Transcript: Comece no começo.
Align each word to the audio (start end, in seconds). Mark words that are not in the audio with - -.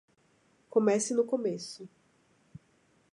Comece 0.67 1.13
no 1.13 1.23
começo. 1.23 1.87